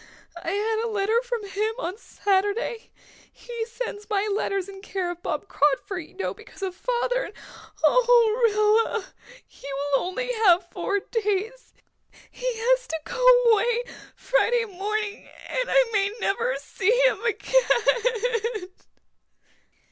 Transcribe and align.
I 0.35 0.49
had 0.49 0.83
a 0.83 0.89
letter 0.89 1.21
from 1.21 1.47
him 1.47 1.75
on 1.77 1.95
Saturday 1.99 2.89
he 3.31 3.65
sends 3.67 4.09
my 4.09 4.27
letters 4.35 4.67
in 4.67 4.81
care 4.81 5.11
of 5.11 5.21
Bob 5.21 5.47
Crawford, 5.47 6.03
you 6.07 6.15
know, 6.15 6.33
because 6.33 6.63
of 6.63 6.73
father 6.75 7.25
and, 7.25 7.33
oh, 7.83 8.41
Rilla, 8.95 9.13
he 9.45 9.67
will 9.71 10.01
only 10.03 10.33
have 10.45 10.67
four 10.71 11.01
days 11.01 11.75
he 12.31 12.51
has 12.55 12.87
to 12.87 12.99
go 13.05 13.23
away 13.51 13.83
Friday 14.15 14.65
morning 14.65 15.29
and 15.49 15.69
I 15.69 15.89
may 15.93 16.11
never 16.19 16.55
see 16.57 16.99
him 17.05 17.21
again." 17.23 18.69